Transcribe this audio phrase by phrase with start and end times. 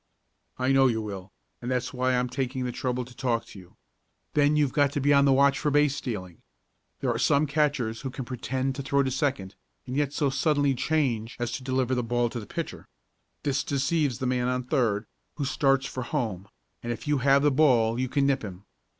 [0.57, 1.31] "I know you will,
[1.61, 3.77] and that's why I'm taking the trouble to talk to you.
[4.33, 6.41] Then you've got to be on the watch for base stealing.
[7.01, 9.53] There are some catchers who can pretend to throw to second,
[9.85, 12.87] and yet so suddenly change as to deliver the ball to the pitcher.
[13.43, 16.47] This deceives the man on third, who starts for home,
[16.81, 18.65] and if you have the ball you can nip him.